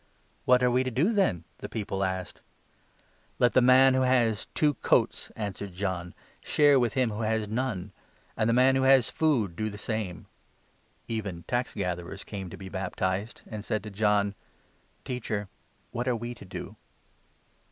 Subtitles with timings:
[0.45, 2.37] "What are we to do then?" the people asked.
[2.37, 2.43] 10"
[3.37, 7.47] Let the man who has two coats,' answered John, "share n with him who has
[7.47, 7.91] none;
[8.35, 10.25] and the man who has food do the same."
[11.07, 14.33] Even tax gatherers came to be baptized, and said to John:
[15.03, 15.47] 12" Teacher,
[15.91, 16.77] what are we to do